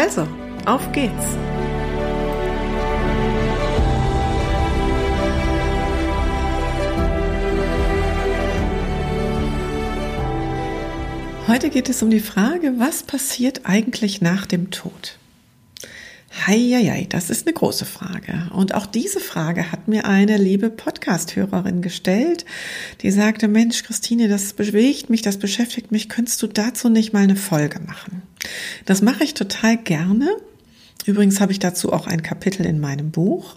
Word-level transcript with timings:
Also, 0.00 0.28
auf 0.64 0.92
geht's! 0.92 1.26
Heute 11.48 11.70
geht 11.70 11.88
es 11.88 12.00
um 12.04 12.10
die 12.10 12.20
Frage, 12.20 12.74
was 12.78 13.02
passiert 13.02 13.62
eigentlich 13.64 14.20
nach 14.20 14.46
dem 14.46 14.70
Tod? 14.70 15.17
Heieiei, 16.30 17.06
das 17.08 17.30
ist 17.30 17.46
eine 17.46 17.54
große 17.54 17.86
Frage. 17.86 18.50
Und 18.52 18.74
auch 18.74 18.86
diese 18.86 19.18
Frage 19.18 19.72
hat 19.72 19.88
mir 19.88 20.04
eine 20.04 20.36
liebe 20.36 20.68
Podcast-Hörerin 20.68 21.80
gestellt, 21.80 22.44
die 23.02 23.10
sagte, 23.10 23.48
Mensch, 23.48 23.82
Christine, 23.82 24.28
das 24.28 24.52
bewegt 24.52 25.08
mich, 25.08 25.22
das 25.22 25.38
beschäftigt 25.38 25.90
mich, 25.90 26.08
könntest 26.08 26.42
du 26.42 26.46
dazu 26.46 26.90
nicht 26.90 27.12
mal 27.12 27.22
eine 27.22 27.36
Folge 27.36 27.80
machen? 27.80 28.22
Das 28.84 29.00
mache 29.00 29.24
ich 29.24 29.34
total 29.34 29.78
gerne. 29.78 30.28
Übrigens 31.06 31.40
habe 31.40 31.52
ich 31.52 31.58
dazu 31.58 31.92
auch 31.92 32.06
ein 32.06 32.22
Kapitel 32.22 32.66
in 32.66 32.78
meinem 32.78 33.10
Buch. 33.10 33.56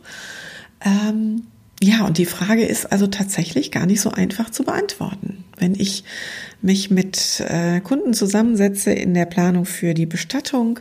Ähm, 0.83 1.43
ja, 1.83 2.05
und 2.05 2.19
die 2.19 2.25
Frage 2.25 2.63
ist 2.63 2.91
also 2.91 3.07
tatsächlich 3.07 3.71
gar 3.71 3.85
nicht 3.85 4.01
so 4.01 4.11
einfach 4.11 4.49
zu 4.49 4.63
beantworten. 4.63 5.43
Wenn 5.57 5.75
ich 5.75 6.03
mich 6.61 6.91
mit 6.91 7.41
äh, 7.41 7.81
Kunden 7.81 8.13
zusammensetze 8.13 8.93
in 8.93 9.13
der 9.13 9.25
Planung 9.25 9.65
für 9.65 9.93
die 9.93 10.05
Bestattung, 10.05 10.79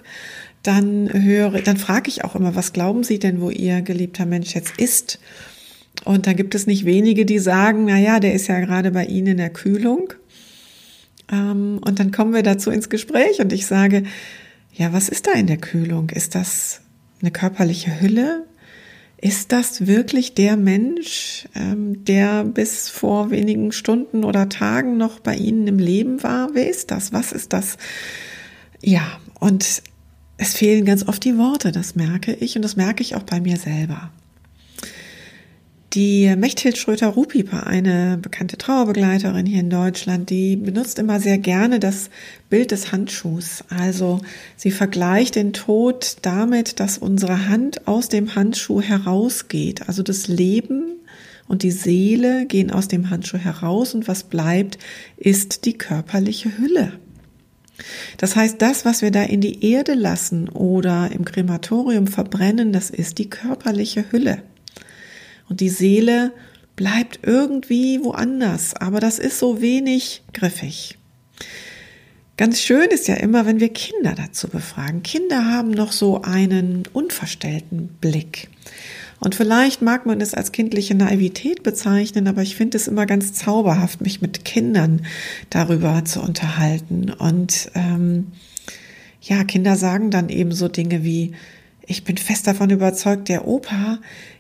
dann 0.63 1.11
höre, 1.13 1.63
dann 1.63 1.77
frage 1.77 2.09
ich 2.09 2.25
auch 2.25 2.35
immer, 2.35 2.55
was 2.55 2.73
glauben 2.73 3.03
Sie 3.03 3.19
denn, 3.19 3.41
wo 3.41 3.51
Ihr 3.51 3.83
geliebter 3.83 4.27
Mensch 4.27 4.55
jetzt 4.55 4.79
ist? 4.79 5.19
Und 6.05 6.27
da 6.27 6.33
gibt 6.33 6.55
es 6.55 6.67
nicht 6.67 6.85
wenige, 6.85 7.27
die 7.27 7.39
sagen, 7.39 7.87
na 7.87 7.99
ja, 7.99 8.21
der 8.21 8.35
ist 8.35 8.47
ja 8.47 8.61
gerade 8.61 8.91
bei 8.91 9.05
Ihnen 9.05 9.29
in 9.29 9.37
der 9.39 9.51
Kühlung. 9.51 10.13
Ähm, 11.31 11.81
und 11.85 11.99
dann 11.99 12.11
kommen 12.11 12.35
wir 12.35 12.43
dazu 12.43 12.71
ins 12.71 12.89
Gespräch 12.89 13.41
und 13.41 13.53
ich 13.53 13.67
sage, 13.67 14.05
ja, 14.73 14.93
was 14.93 15.09
ist 15.09 15.27
da 15.27 15.33
in 15.33 15.47
der 15.47 15.59
Kühlung? 15.59 16.11
Ist 16.11 16.35
das 16.35 16.81
eine 17.21 17.31
körperliche 17.31 18.01
Hülle? 18.01 18.47
Ist 19.23 19.53
das 19.53 19.87
wirklich 19.87 20.35
der 20.35 20.57
Mensch, 20.57 21.47
ähm, 21.55 22.05
der 22.07 22.45
bis 22.45 22.89
vor 22.89 23.31
wenigen 23.31 23.73
Stunden 23.73 24.25
oder 24.25 24.49
Tagen 24.49 24.97
noch 24.97 25.21
bei 25.21 25.37
Ihnen 25.37 25.67
im 25.67 25.79
Leben 25.79 26.23
war? 26.23 26.51
Wer 26.55 26.71
ist 26.71 26.91
das? 26.91 27.13
Was 27.13 27.33
ist 27.33 27.53
das? 27.53 27.77
Ja, 28.81 29.21
und 29.39 29.83
es 30.41 30.55
fehlen 30.55 30.87
ganz 30.87 31.07
oft 31.07 31.23
die 31.23 31.37
Worte, 31.37 31.71
das 31.71 31.97
merke 31.97 32.33
ich 32.33 32.57
und 32.57 32.63
das 32.63 32.75
merke 32.75 33.03
ich 33.03 33.15
auch 33.15 33.25
bei 33.25 33.43
mir 33.43 33.59
selber. 33.59 34.11
Die 35.93 36.35
Mechthild 36.35 36.79
Schröter-Rupieper, 36.79 37.67
eine 37.67 38.17
bekannte 38.17 38.57
Trauerbegleiterin 38.57 39.45
hier 39.45 39.61
in 39.61 39.69
Deutschland, 39.69 40.31
die 40.31 40.57
benutzt 40.57 40.99
immer 40.99 41.21
sehr 41.21 41.37
gerne 41.37 41.79
das 41.79 42.09
Bild 42.49 42.71
des 42.71 42.91
Handschuhs. 42.91 43.65
Also 43.69 44.21
sie 44.57 44.71
vergleicht 44.71 45.35
den 45.35 45.53
Tod 45.53 46.17
damit, 46.23 46.81
dass 46.81 46.97
unsere 46.97 47.49
Hand 47.49 47.87
aus 47.87 48.09
dem 48.09 48.35
Handschuh 48.35 48.81
herausgeht. 48.81 49.89
Also 49.89 50.03
das 50.03 50.27
Leben 50.27 50.85
und 51.49 51.65
die 51.65 51.73
Seele 51.73 52.47
gehen 52.47 52.71
aus 52.71 52.89
dem 52.89 53.11
Handschuh 53.11 53.39
heraus 53.39 53.95
und 53.95 54.09
was 54.09 54.23
bleibt, 54.23 54.79
ist 55.19 55.67
die 55.67 55.75
körperliche 55.75 56.57
Hülle. 56.57 56.93
Das 58.17 58.37
heißt, 58.37 58.61
das, 58.61 58.85
was 58.85 59.03
wir 59.03 59.11
da 59.11 59.23
in 59.23 59.41
die 59.41 59.71
Erde 59.71 59.95
lassen 59.95 60.49
oder 60.49 61.11
im 61.13 61.25
Krematorium 61.25 62.07
verbrennen, 62.07 62.73
das 62.73 62.91
ist 62.91 63.19
die 63.19 63.31
körperliche 63.31 64.11
Hülle. 64.11 64.43
Und 65.49 65.61
die 65.61 65.69
Seele 65.69 66.33
bleibt 66.77 67.21
irgendwie 67.23 68.03
woanders, 68.03 68.75
aber 68.75 69.01
das 69.01 69.19
ist 69.19 69.39
so 69.39 69.61
wenig 69.61 70.23
griffig. 70.33 70.97
Ganz 72.37 72.61
schön 72.61 72.89
ist 72.89 73.07
ja 73.07 73.17
immer, 73.17 73.45
wenn 73.45 73.61
wir 73.61 73.69
Kinder 73.69 74.15
dazu 74.17 74.49
befragen. 74.49 75.03
Kinder 75.03 75.45
haben 75.45 75.73
noch 75.73 75.93
so 75.93 76.23
einen 76.23 76.85
unverstellten 76.95 77.89
Blick. 78.01 78.49
Und 79.21 79.35
vielleicht 79.35 79.83
mag 79.83 80.07
man 80.07 80.21
es 80.23 80.33
als 80.33 80.51
kindliche 80.51 80.95
Naivität 80.95 81.63
bezeichnen, 81.63 82.27
aber 82.27 82.41
ich 82.41 82.57
finde 82.57 82.79
es 82.79 82.89
immer 82.89 83.05
ganz 83.05 83.35
zauberhaft, 83.35 84.01
mich 84.01 84.23
mit 84.23 84.47
Kindern 84.47 85.05
darüber 85.51 86.05
zu 86.07 86.23
unterhalten. 86.23 87.11
Und 87.11 87.71
ähm, 87.75 88.29
ja, 89.21 89.45
Kinder 89.45 89.77
sagen 89.77 90.11
dann 90.11 90.31
eben 90.31 90.53
so 90.53 90.69
Dinge 90.69 91.05
wie, 91.05 91.33
ich 91.87 92.05
bin 92.05 92.17
fest 92.17 92.47
davon 92.47 92.71
überzeugt, 92.71 93.29
der 93.29 93.47
Opa, 93.47 93.99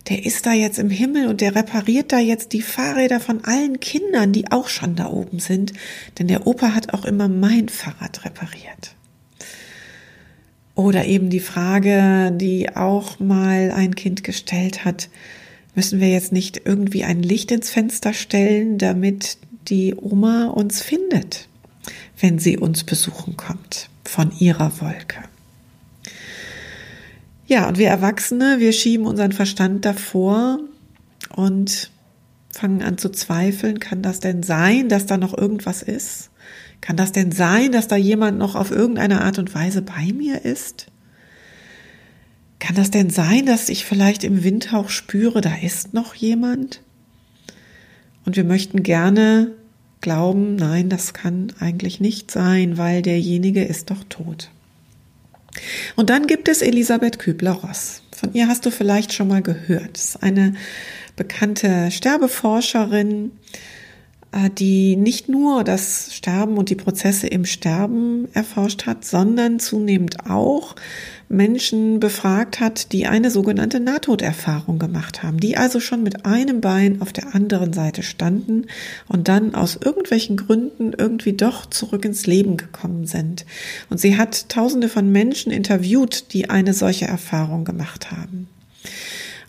der 0.08 0.24
ist 0.24 0.46
da 0.46 0.52
jetzt 0.52 0.78
im 0.78 0.88
Himmel 0.88 1.28
und 1.28 1.42
der 1.42 1.54
repariert 1.54 2.12
da 2.12 2.18
jetzt 2.18 2.52
die 2.54 2.62
Fahrräder 2.62 3.20
von 3.20 3.44
allen 3.44 3.80
Kindern, 3.80 4.32
die 4.32 4.50
auch 4.50 4.68
schon 4.68 4.96
da 4.96 5.08
oben 5.08 5.40
sind. 5.40 5.74
Denn 6.18 6.28
der 6.28 6.46
Opa 6.46 6.74
hat 6.74 6.94
auch 6.94 7.04
immer 7.04 7.28
mein 7.28 7.68
Fahrrad 7.68 8.24
repariert. 8.24 8.94
Oder 10.80 11.04
eben 11.04 11.28
die 11.28 11.40
Frage, 11.40 12.32
die 12.34 12.74
auch 12.74 13.20
mal 13.20 13.70
ein 13.70 13.94
Kind 13.94 14.24
gestellt 14.24 14.86
hat, 14.86 15.10
müssen 15.74 16.00
wir 16.00 16.08
jetzt 16.08 16.32
nicht 16.32 16.62
irgendwie 16.64 17.04
ein 17.04 17.22
Licht 17.22 17.50
ins 17.52 17.68
Fenster 17.68 18.14
stellen, 18.14 18.78
damit 18.78 19.36
die 19.68 19.94
Oma 19.94 20.46
uns 20.46 20.80
findet, 20.80 21.48
wenn 22.18 22.38
sie 22.38 22.56
uns 22.56 22.84
besuchen 22.84 23.36
kommt 23.36 23.90
von 24.06 24.32
ihrer 24.38 24.80
Wolke. 24.80 25.18
Ja, 27.46 27.68
und 27.68 27.76
wir 27.76 27.88
Erwachsene, 27.88 28.56
wir 28.58 28.72
schieben 28.72 29.04
unseren 29.04 29.32
Verstand 29.32 29.84
davor 29.84 30.60
und 31.36 31.90
fangen 32.50 32.80
an 32.80 32.96
zu 32.96 33.10
zweifeln, 33.10 33.80
kann 33.80 34.00
das 34.00 34.20
denn 34.20 34.42
sein, 34.42 34.88
dass 34.88 35.04
da 35.04 35.18
noch 35.18 35.36
irgendwas 35.36 35.82
ist? 35.82 36.30
Kann 36.80 36.96
das 36.96 37.12
denn 37.12 37.32
sein, 37.32 37.72
dass 37.72 37.88
da 37.88 37.96
jemand 37.96 38.38
noch 38.38 38.54
auf 38.54 38.70
irgendeine 38.70 39.22
Art 39.22 39.38
und 39.38 39.54
Weise 39.54 39.82
bei 39.82 40.12
mir 40.12 40.44
ist? 40.44 40.86
Kann 42.58 42.76
das 42.76 42.90
denn 42.90 43.10
sein, 43.10 43.46
dass 43.46 43.68
ich 43.68 43.84
vielleicht 43.84 44.24
im 44.24 44.44
Windhauch 44.44 44.90
spüre, 44.90 45.40
da 45.40 45.54
ist 45.62 45.94
noch 45.94 46.14
jemand? 46.14 46.82
Und 48.24 48.36
wir 48.36 48.44
möchten 48.44 48.82
gerne 48.82 49.52
glauben, 50.00 50.56
nein, 50.56 50.88
das 50.88 51.12
kann 51.14 51.52
eigentlich 51.58 52.00
nicht 52.00 52.30
sein, 52.30 52.78
weil 52.78 53.02
derjenige 53.02 53.64
ist 53.64 53.90
doch 53.90 54.04
tot. 54.08 54.50
Und 55.96 56.10
dann 56.10 56.26
gibt 56.26 56.48
es 56.48 56.62
Elisabeth 56.62 57.18
Kübler-Ross. 57.18 58.02
Von 58.14 58.32
ihr 58.34 58.48
hast 58.48 58.66
du 58.66 58.70
vielleicht 58.70 59.12
schon 59.12 59.28
mal 59.28 59.42
gehört. 59.42 59.94
Das 59.94 60.04
ist 60.10 60.22
eine 60.22 60.54
bekannte 61.16 61.90
Sterbeforscherin, 61.90 63.32
die 64.58 64.94
nicht 64.94 65.28
nur 65.28 65.64
das 65.64 66.14
Sterben 66.14 66.56
und 66.56 66.70
die 66.70 66.76
Prozesse 66.76 67.26
im 67.26 67.44
Sterben 67.44 68.28
erforscht 68.32 68.86
hat, 68.86 69.04
sondern 69.04 69.58
zunehmend 69.58 70.30
auch 70.30 70.76
Menschen 71.28 72.00
befragt 72.00 72.60
hat, 72.60 72.92
die 72.92 73.06
eine 73.06 73.30
sogenannte 73.30 73.80
Nahtoderfahrung 73.80 74.78
gemacht 74.78 75.22
haben, 75.22 75.38
die 75.38 75.56
also 75.56 75.80
schon 75.80 76.02
mit 76.02 76.26
einem 76.26 76.60
Bein 76.60 77.00
auf 77.02 77.12
der 77.12 77.34
anderen 77.34 77.72
Seite 77.72 78.02
standen 78.02 78.66
und 79.08 79.28
dann 79.28 79.54
aus 79.54 79.76
irgendwelchen 79.76 80.36
Gründen 80.36 80.92
irgendwie 80.96 81.32
doch 81.32 81.66
zurück 81.66 82.04
ins 82.04 82.26
Leben 82.26 82.56
gekommen 82.56 83.06
sind. 83.06 83.46
Und 83.90 83.98
sie 83.98 84.16
hat 84.16 84.48
Tausende 84.48 84.88
von 84.88 85.10
Menschen 85.10 85.50
interviewt, 85.50 86.32
die 86.32 86.50
eine 86.50 86.74
solche 86.74 87.06
Erfahrung 87.06 87.64
gemacht 87.64 88.10
haben. 88.10 88.48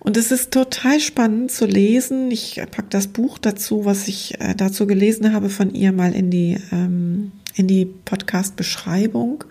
Und 0.03 0.18
es 0.18 0.31
ist 0.31 0.50
total 0.50 1.00
spannend 1.00 1.51
zu 1.51 1.68
lesen. 1.68 2.31
Ich 2.31 2.59
pack 2.71 2.89
das 2.89 3.06
Buch 3.06 3.38
dazu, 3.38 3.86
was 3.86 4.07
ich 4.07 4.33
äh, 4.42 4.56
dazu 4.56 4.88
gelesen 4.88 5.31
habe, 5.31 5.50
von 5.51 5.75
ihr 5.75 5.92
mal 5.92 6.15
in 6.15 6.31
die, 6.31 6.57
ähm, 6.71 7.31
in 7.53 7.68
die 7.68 7.86
Podcast-Beschreibung. 7.86 9.44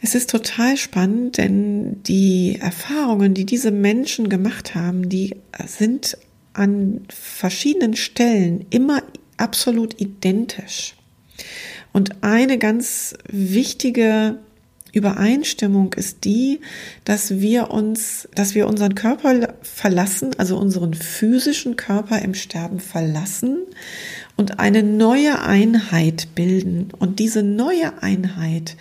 Es 0.00 0.14
ist 0.14 0.30
total 0.30 0.76
spannend, 0.76 1.38
denn 1.38 2.04
die 2.04 2.58
Erfahrungen, 2.60 3.34
die 3.34 3.44
diese 3.44 3.72
Menschen 3.72 4.28
gemacht 4.28 4.76
haben, 4.76 5.08
die 5.08 5.34
sind 5.66 6.16
an 6.52 7.00
verschiedenen 7.08 7.96
Stellen 7.96 8.64
immer 8.70 9.02
absolut 9.38 10.00
identisch. 10.00 10.94
Und 11.92 12.22
eine 12.22 12.58
ganz 12.58 13.14
wichtige 13.28 14.38
Übereinstimmung 14.96 15.92
ist 15.92 16.24
die, 16.24 16.60
dass 17.04 17.40
wir 17.40 17.70
uns, 17.70 18.28
dass 18.34 18.54
wir 18.54 18.66
unseren 18.66 18.94
Körper 18.94 19.54
verlassen, 19.62 20.30
also 20.38 20.56
unseren 20.58 20.94
physischen 20.94 21.76
Körper 21.76 22.20
im 22.22 22.34
Sterben 22.34 22.80
verlassen 22.80 23.58
und 24.36 24.58
eine 24.58 24.82
neue 24.82 25.42
Einheit 25.42 26.28
bilden. 26.34 26.88
Und 26.98 27.18
diese 27.18 27.42
neue 27.42 28.02
Einheit, 28.02 28.76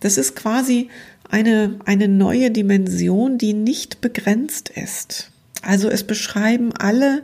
Das 0.00 0.16
ist 0.16 0.34
quasi 0.34 0.88
eine, 1.30 1.78
eine 1.84 2.08
neue 2.08 2.50
Dimension, 2.50 3.38
die 3.38 3.52
nicht 3.52 4.00
begrenzt 4.00 4.70
ist. 4.70 5.30
Also 5.62 5.88
es 5.88 6.04
beschreiben 6.04 6.72
alle 6.72 7.22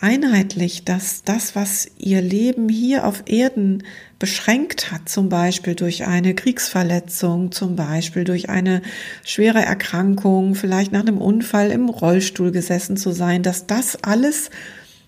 einheitlich, 0.00 0.84
dass 0.84 1.22
das, 1.24 1.54
was 1.54 1.88
ihr 1.98 2.20
Leben 2.22 2.68
hier 2.68 3.06
auf 3.06 3.24
Erden 3.26 3.84
beschränkt 4.18 4.92
hat, 4.92 5.08
zum 5.08 5.28
Beispiel 5.28 5.74
durch 5.74 6.06
eine 6.06 6.34
Kriegsverletzung, 6.34 7.52
zum 7.52 7.76
Beispiel 7.76 8.24
durch 8.24 8.48
eine 8.48 8.82
schwere 9.24 9.62
Erkrankung, 9.62 10.54
vielleicht 10.54 10.92
nach 10.92 11.00
einem 11.00 11.18
Unfall 11.18 11.70
im 11.70 11.88
Rollstuhl 11.88 12.50
gesessen 12.50 12.96
zu 12.96 13.12
sein, 13.12 13.42
dass 13.42 13.66
das 13.66 14.02
alles 14.02 14.50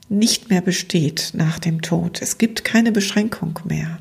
nicht 0.08 0.50
mehr 0.50 0.60
besteht 0.60 1.32
nach 1.34 1.58
dem 1.58 1.80
Tod. 1.80 2.20
Es 2.20 2.38
gibt 2.38 2.64
keine 2.64 2.92
Beschränkung 2.92 3.58
mehr. 3.64 3.98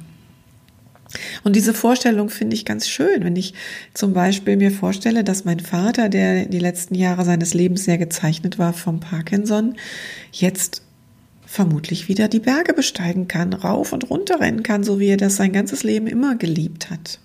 Und 1.43 1.55
diese 1.55 1.73
Vorstellung 1.73 2.29
finde 2.29 2.55
ich 2.55 2.65
ganz 2.65 2.87
schön, 2.87 3.23
wenn 3.23 3.35
ich 3.35 3.53
zum 3.93 4.13
Beispiel 4.13 4.57
mir 4.57 4.71
vorstelle, 4.71 5.23
dass 5.23 5.45
mein 5.45 5.59
Vater, 5.59 6.09
der 6.09 6.45
die 6.45 6.59
letzten 6.59 6.95
Jahre 6.95 7.25
seines 7.25 7.53
Lebens 7.53 7.83
sehr 7.83 7.97
gezeichnet 7.97 8.59
war 8.59 8.73
vom 8.73 8.99
Parkinson, 8.99 9.75
jetzt 10.31 10.83
vermutlich 11.45 12.07
wieder 12.07 12.29
die 12.29 12.39
Berge 12.39 12.73
besteigen 12.73 13.27
kann, 13.27 13.51
rauf 13.53 13.91
und 13.91 14.09
runter 14.09 14.39
rennen 14.39 14.63
kann, 14.63 14.83
so 14.83 14.99
wie 14.99 15.09
er 15.09 15.17
das 15.17 15.35
sein 15.35 15.51
ganzes 15.51 15.83
Leben 15.83 16.07
immer 16.07 16.35
geliebt 16.35 16.89
hat. 16.89 17.19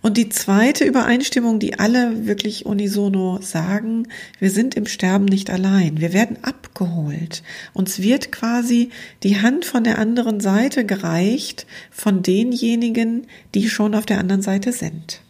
Und 0.00 0.16
die 0.16 0.28
zweite 0.28 0.84
Übereinstimmung, 0.84 1.58
die 1.58 1.78
alle 1.78 2.26
wirklich 2.26 2.66
unisono 2.66 3.40
sagen, 3.42 4.06
wir 4.38 4.50
sind 4.50 4.74
im 4.76 4.86
Sterben 4.86 5.24
nicht 5.24 5.50
allein. 5.50 6.00
Wir 6.00 6.12
werden 6.12 6.38
abgeholt. 6.42 7.42
Uns 7.74 8.00
wird 8.00 8.30
quasi 8.30 8.90
die 9.22 9.40
Hand 9.40 9.64
von 9.64 9.84
der 9.84 9.98
anderen 9.98 10.40
Seite 10.40 10.86
gereicht 10.86 11.66
von 11.90 12.22
denjenigen, 12.22 13.26
die 13.54 13.68
schon 13.68 13.94
auf 13.94 14.06
der 14.06 14.18
anderen 14.18 14.42
Seite 14.42 14.72
sind. 14.72 15.20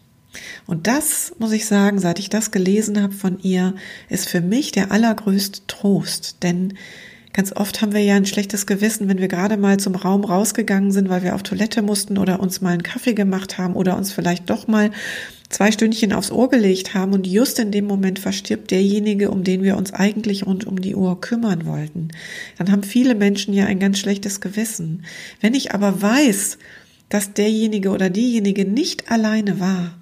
Und 0.67 0.87
das, 0.87 1.35
muss 1.39 1.53
ich 1.53 1.67
sagen, 1.67 1.99
seit 1.99 2.19
ich 2.19 2.29
das 2.29 2.51
gelesen 2.51 3.01
habe 3.03 3.15
von 3.15 3.39
ihr, 3.41 3.75
ist 4.11 4.29
für 4.29 4.43
mich 4.43 4.73
der 4.73 4.93
allergrößte 4.93 5.63
Trost. 5.67 6.43
Denn 6.43 6.75
Ganz 7.33 7.53
oft 7.55 7.83
haben 7.83 7.93
wir 7.93 8.01
ja 8.01 8.17
ein 8.17 8.27
schlechtes 8.27 8.67
Gewissen, 8.67 9.09
wenn 9.09 9.19
wir 9.19 9.29
gerade 9.29 9.57
mal 9.57 9.79
zum 9.79 9.95
Raum 9.95 10.25
rausgegangen 10.25 10.93
sind, 10.93 11.09
weil 11.09 11.23
wir 11.23 11.35
auf 11.35 11.43
Toilette 11.43 11.83
mussten 11.83 12.19
oder 12.19 12.41
uns 12.41 12.61
mal 12.61 12.73
einen 12.73 12.83
Kaffee 12.83 13.15
gemacht 13.15 13.59
haben 13.59 13.75
oder 13.75 13.97
uns 13.97 14.13
vielleicht 14.13 14.49
doch 14.51 14.67
mal 14.67 14.91
zwei 15.49 15.71
Stündchen 15.73 16.13
aufs 16.13 16.31
Ohr 16.31 16.49
gelegt 16.49 16.95
haben 16.95 17.13
und 17.13 17.27
just 17.27 17.59
in 17.59 17.71
dem 17.71 17.87
Moment 17.87 18.19
verstirbt 18.19 18.71
derjenige, 18.71 19.31
um 19.31 19.45
den 19.45 19.63
wir 19.63 19.77
uns 19.77 19.93
eigentlich 19.93 20.47
rund 20.47 20.67
um 20.67 20.81
die 20.81 20.95
Uhr 20.95 21.21
kümmern 21.21 21.67
wollten. 21.67 22.09
Dann 22.57 22.71
haben 22.71 22.83
viele 22.83 23.15
Menschen 23.15 23.55
ja 23.55 23.67
ein 23.67 23.79
ganz 23.79 23.99
schlechtes 23.99 24.41
Gewissen. 24.41 25.05
Wenn 25.41 25.55
ich 25.55 25.73
aber 25.73 26.01
weiß, 26.01 26.59
dass 27.09 27.33
derjenige 27.33 27.91
oder 27.91 28.11
diejenige 28.11 28.65
nicht 28.65 29.11
alleine 29.11 29.61
war, 29.61 29.95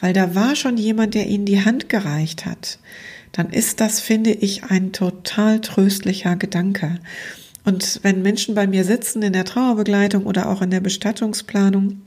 weil 0.00 0.12
da 0.12 0.34
war 0.34 0.56
schon 0.56 0.76
jemand, 0.76 1.14
der 1.14 1.26
ihnen 1.26 1.46
die 1.46 1.64
Hand 1.64 1.88
gereicht 1.88 2.46
hat, 2.46 2.78
dann 3.36 3.50
ist 3.50 3.80
das, 3.80 4.00
finde 4.00 4.30
ich, 4.30 4.64
ein 4.64 4.92
total 4.92 5.60
tröstlicher 5.60 6.36
Gedanke. 6.36 6.98
Und 7.64 8.00
wenn 8.02 8.22
Menschen 8.22 8.54
bei 8.54 8.66
mir 8.66 8.84
sitzen 8.84 9.22
in 9.22 9.34
der 9.34 9.44
Trauerbegleitung 9.44 10.24
oder 10.24 10.48
auch 10.48 10.62
in 10.62 10.70
der 10.70 10.80
Bestattungsplanung, 10.80 12.00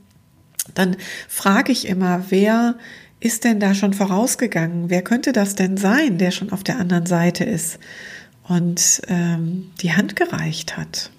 dann 0.74 0.96
frage 1.28 1.70
ich 1.70 1.86
immer, 1.86 2.24
wer 2.30 2.76
ist 3.20 3.44
denn 3.44 3.60
da 3.60 3.74
schon 3.74 3.92
vorausgegangen? 3.92 4.90
Wer 4.90 5.02
könnte 5.02 5.32
das 5.32 5.54
denn 5.54 5.76
sein, 5.76 6.18
der 6.18 6.32
schon 6.32 6.50
auf 6.50 6.64
der 6.64 6.78
anderen 6.78 7.06
Seite 7.06 7.44
ist 7.44 7.78
und 8.44 9.02
ähm, 9.08 9.70
die 9.82 9.92
Hand 9.92 10.16
gereicht 10.16 10.76
hat? 10.76 11.10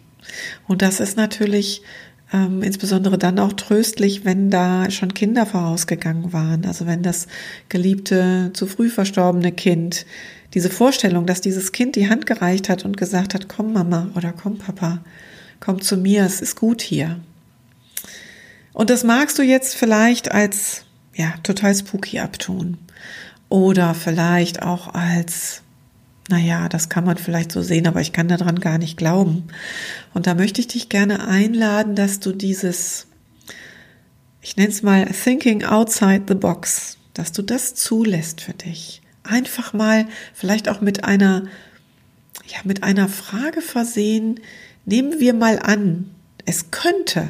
Und 0.67 0.81
das 0.81 0.99
ist 0.99 1.15
natürlich 1.15 1.83
ähm, 2.33 2.63
insbesondere 2.63 3.17
dann 3.17 3.39
auch 3.39 3.53
tröstlich, 3.53 4.25
wenn 4.25 4.49
da 4.49 4.89
schon 4.89 5.13
Kinder 5.13 5.45
vorausgegangen 5.45 6.33
waren. 6.33 6.65
Also 6.65 6.85
wenn 6.85 7.03
das 7.03 7.27
geliebte, 7.69 8.51
zu 8.53 8.67
früh 8.67 8.89
verstorbene 8.89 9.51
Kind, 9.51 10.05
diese 10.53 10.69
Vorstellung, 10.69 11.25
dass 11.25 11.41
dieses 11.41 11.71
Kind 11.71 11.95
die 11.95 12.09
Hand 12.09 12.25
gereicht 12.25 12.69
hat 12.69 12.85
und 12.85 12.97
gesagt 12.97 13.33
hat, 13.33 13.47
komm 13.47 13.73
Mama 13.73 14.09
oder 14.15 14.33
komm 14.33 14.57
Papa, 14.57 14.99
komm 15.59 15.81
zu 15.81 15.97
mir, 15.97 16.25
es 16.25 16.41
ist 16.41 16.55
gut 16.55 16.81
hier. 16.81 17.19
Und 18.73 18.89
das 18.89 19.03
magst 19.03 19.37
du 19.37 19.43
jetzt 19.43 19.75
vielleicht 19.75 20.31
als, 20.31 20.85
ja, 21.13 21.33
total 21.43 21.75
spooky 21.75 22.19
abtun. 22.19 22.77
Oder 23.49 23.93
vielleicht 23.93 24.61
auch 24.61 24.93
als 24.93 25.61
naja, 26.31 26.69
das 26.69 26.89
kann 26.89 27.05
man 27.05 27.17
vielleicht 27.17 27.51
so 27.51 27.61
sehen, 27.61 27.85
aber 27.87 28.01
ich 28.01 28.13
kann 28.13 28.27
daran 28.27 28.59
gar 28.59 28.77
nicht 28.77 28.97
glauben. 28.97 29.43
Und 30.13 30.25
da 30.25 30.33
möchte 30.33 30.61
ich 30.61 30.67
dich 30.67 30.89
gerne 30.89 31.27
einladen, 31.27 31.95
dass 31.95 32.19
du 32.19 32.31
dieses, 32.31 33.07
ich 34.41 34.57
nenne 34.57 34.69
es 34.69 34.81
mal 34.81 35.05
Thinking 35.05 35.63
Outside 35.63 36.23
the 36.27 36.35
Box, 36.35 36.97
dass 37.13 37.31
du 37.31 37.41
das 37.41 37.75
zulässt 37.75 38.41
für 38.41 38.53
dich. 38.53 39.01
Einfach 39.23 39.73
mal 39.73 40.07
vielleicht 40.33 40.69
auch 40.69 40.81
mit 40.81 41.03
einer, 41.03 41.43
ja, 42.47 42.59
mit 42.63 42.81
einer 42.81 43.09
Frage 43.09 43.61
versehen. 43.61 44.39
Nehmen 44.85 45.19
wir 45.19 45.33
mal 45.33 45.59
an, 45.59 46.09
es 46.45 46.71
könnte 46.71 47.27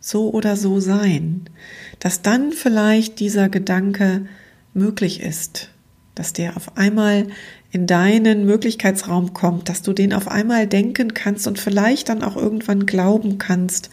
so 0.00 0.30
oder 0.30 0.56
so 0.56 0.80
sein, 0.80 1.48
dass 2.00 2.20
dann 2.20 2.52
vielleicht 2.52 3.20
dieser 3.20 3.48
Gedanke 3.48 4.26
möglich 4.74 5.20
ist, 5.20 5.70
dass 6.14 6.32
der 6.32 6.56
auf 6.56 6.76
einmal 6.76 7.28
in 7.74 7.88
deinen 7.88 8.46
Möglichkeitsraum 8.46 9.34
kommt, 9.34 9.68
dass 9.68 9.82
du 9.82 9.92
den 9.92 10.12
auf 10.12 10.28
einmal 10.28 10.68
denken 10.68 11.12
kannst 11.12 11.48
und 11.48 11.58
vielleicht 11.58 12.08
dann 12.08 12.22
auch 12.22 12.36
irgendwann 12.36 12.86
glauben 12.86 13.38
kannst, 13.38 13.90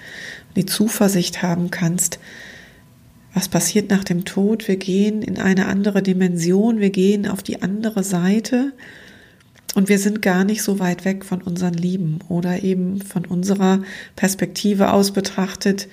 die 0.56 0.68
Zuversicht 0.68 1.42
haben 1.42 1.72
kannst, 1.72 2.20
was 3.34 3.50
passiert 3.50 3.90
nach 3.90 4.04
dem 4.04 4.24
Tod? 4.24 4.68
Wir 4.68 4.76
gehen 4.76 5.24
in 5.24 5.40
eine 5.40 5.66
andere 5.66 6.04
Dimension, 6.04 6.80
wir 6.80 6.92
gehen 6.92 7.28
auf 7.28 7.42
die 7.42 7.64
andere 7.64 8.04
Seite 8.04 8.72
und 9.74 9.90
wir 9.90 9.98
sind 9.98 10.22
gar 10.22 10.44
nicht 10.44 10.62
so 10.62 10.78
weit 10.78 11.04
weg 11.04 11.26
von 11.26 11.42
unseren 11.42 11.74
Lieben 11.74 12.20
oder 12.30 12.62
eben 12.62 13.02
von 13.02 13.26
unserer 13.26 13.82
Perspektive 14.16 14.94
aus 14.94 15.10
betrachtet. 15.10 15.88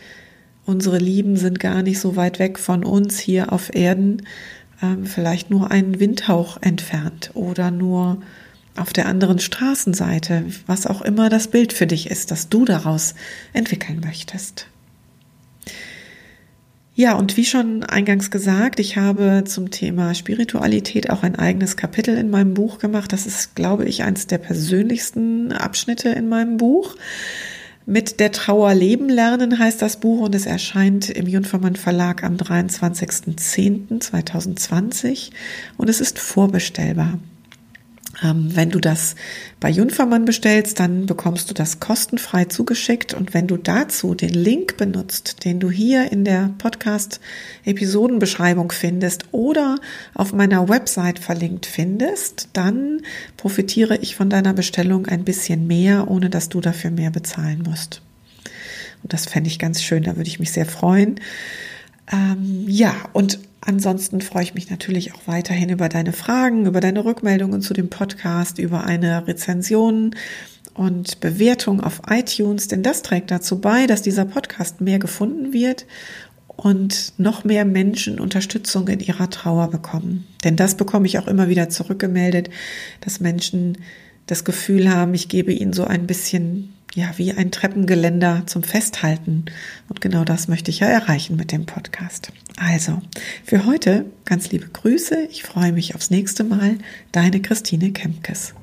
Unsere 0.66 0.98
Lieben 0.98 1.38
sind 1.38 1.58
gar 1.58 1.82
nicht 1.82 2.00
so 2.00 2.16
weit 2.16 2.38
weg 2.38 2.58
von 2.58 2.84
uns 2.84 3.18
hier 3.18 3.50
auf 3.50 3.74
Erden, 3.74 4.24
ähm, 4.82 5.06
vielleicht 5.06 5.50
nur 5.50 5.70
einen 5.70 6.00
Windhauch 6.00 6.58
entfernt 6.60 7.30
oder 7.34 7.70
nur 7.70 8.20
auf 8.76 8.92
der 8.92 9.06
anderen 9.06 9.38
Straßenseite, 9.38 10.46
was 10.66 10.86
auch 10.86 11.02
immer 11.02 11.28
das 11.28 11.48
Bild 11.48 11.72
für 11.72 11.86
dich 11.86 12.10
ist, 12.10 12.30
das 12.30 12.48
du 12.48 12.64
daraus 12.64 13.14
entwickeln 13.52 14.00
möchtest. 14.04 14.68
Ja, 16.94 17.14
und 17.14 17.36
wie 17.36 17.44
schon 17.44 17.84
eingangs 17.84 18.28
gesagt, 18.32 18.80
ich 18.80 18.96
habe 18.96 19.44
zum 19.46 19.70
Thema 19.70 20.16
Spiritualität 20.16 21.10
auch 21.10 21.22
ein 21.22 21.36
eigenes 21.36 21.76
Kapitel 21.76 22.16
in 22.16 22.28
meinem 22.28 22.54
Buch 22.54 22.78
gemacht. 22.78 23.12
Das 23.12 23.24
ist, 23.24 23.54
glaube 23.54 23.84
ich, 23.84 24.02
eines 24.02 24.26
der 24.26 24.38
persönlichsten 24.38 25.52
Abschnitte 25.52 26.08
in 26.08 26.28
meinem 26.28 26.56
Buch. 26.56 26.96
Mit 27.90 28.20
der 28.20 28.32
Trauer 28.32 28.74
leben 28.74 29.08
lernen 29.08 29.58
heißt 29.58 29.80
das 29.80 29.98
Buch 29.98 30.20
und 30.20 30.34
es 30.34 30.44
erscheint 30.44 31.08
im 31.08 31.26
Jungfermann 31.26 31.74
Verlag 31.74 32.22
am 32.22 32.36
23.10.2020 32.36 35.30
und 35.78 35.88
es 35.88 36.02
ist 36.02 36.18
vorbestellbar. 36.18 37.18
Ähm, 38.22 38.56
wenn 38.56 38.70
du 38.70 38.80
das 38.80 39.14
bei 39.60 39.68
Junfermann 39.70 40.24
bestellst, 40.24 40.80
dann 40.80 41.06
bekommst 41.06 41.48
du 41.50 41.54
das 41.54 41.78
kostenfrei 41.78 42.46
zugeschickt. 42.46 43.14
Und 43.14 43.32
wenn 43.34 43.46
du 43.46 43.56
dazu 43.56 44.14
den 44.14 44.34
Link 44.34 44.76
benutzt, 44.76 45.44
den 45.44 45.60
du 45.60 45.70
hier 45.70 46.10
in 46.10 46.24
der 46.24 46.50
Podcast-Episodenbeschreibung 46.58 48.72
findest 48.72 49.26
oder 49.32 49.76
auf 50.14 50.32
meiner 50.32 50.68
Website 50.68 51.20
verlinkt 51.20 51.66
findest, 51.66 52.48
dann 52.54 53.02
profitiere 53.36 53.98
ich 53.98 54.16
von 54.16 54.30
deiner 54.30 54.54
Bestellung 54.54 55.06
ein 55.06 55.24
bisschen 55.24 55.66
mehr, 55.66 56.08
ohne 56.08 56.30
dass 56.30 56.48
du 56.48 56.60
dafür 56.60 56.90
mehr 56.90 57.10
bezahlen 57.10 57.62
musst. 57.68 58.02
Und 59.02 59.12
das 59.12 59.26
fände 59.26 59.48
ich 59.48 59.60
ganz 59.60 59.82
schön, 59.82 60.02
da 60.02 60.16
würde 60.16 60.28
ich 60.28 60.40
mich 60.40 60.52
sehr 60.52 60.66
freuen. 60.66 61.20
Ähm, 62.10 62.64
ja, 62.66 62.94
und 63.12 63.38
ansonsten 63.60 64.20
freue 64.20 64.42
ich 64.42 64.54
mich 64.54 64.70
natürlich 64.70 65.14
auch 65.14 65.26
weiterhin 65.26 65.68
über 65.68 65.88
deine 65.88 66.12
Fragen, 66.12 66.66
über 66.66 66.80
deine 66.80 67.04
Rückmeldungen 67.04 67.60
zu 67.60 67.74
dem 67.74 67.90
Podcast, 67.90 68.58
über 68.58 68.84
eine 68.84 69.26
Rezension 69.26 70.14
und 70.74 71.20
Bewertung 71.20 71.80
auf 71.80 72.02
iTunes, 72.08 72.68
denn 72.68 72.82
das 72.82 73.02
trägt 73.02 73.30
dazu 73.30 73.60
bei, 73.60 73.86
dass 73.86 74.02
dieser 74.02 74.24
Podcast 74.24 74.80
mehr 74.80 74.98
gefunden 74.98 75.52
wird 75.52 75.86
und 76.46 77.12
noch 77.18 77.44
mehr 77.44 77.64
Menschen 77.64 78.20
Unterstützung 78.20 78.88
in 78.88 79.00
ihrer 79.00 79.30
Trauer 79.30 79.70
bekommen. 79.70 80.26
Denn 80.44 80.56
das 80.56 80.76
bekomme 80.76 81.06
ich 81.06 81.18
auch 81.18 81.26
immer 81.26 81.48
wieder 81.48 81.68
zurückgemeldet, 81.68 82.50
dass 83.00 83.20
Menschen 83.20 83.78
das 84.26 84.44
Gefühl 84.44 84.92
haben, 84.92 85.14
ich 85.14 85.28
gebe 85.28 85.52
ihnen 85.52 85.72
so 85.72 85.84
ein 85.84 86.06
bisschen 86.06 86.74
ja, 86.94 87.12
wie 87.16 87.32
ein 87.32 87.50
Treppengeländer 87.50 88.44
zum 88.46 88.62
Festhalten. 88.62 89.46
Und 89.88 90.00
genau 90.00 90.24
das 90.24 90.48
möchte 90.48 90.70
ich 90.70 90.80
ja 90.80 90.88
erreichen 90.88 91.36
mit 91.36 91.52
dem 91.52 91.66
Podcast. 91.66 92.32
Also, 92.56 93.00
für 93.44 93.66
heute 93.66 94.06
ganz 94.24 94.50
liebe 94.50 94.68
Grüße. 94.68 95.28
Ich 95.30 95.42
freue 95.42 95.72
mich 95.72 95.94
aufs 95.94 96.10
nächste 96.10 96.44
Mal. 96.44 96.78
Deine 97.12 97.40
Christine 97.40 97.92
Kempkes. 97.92 98.54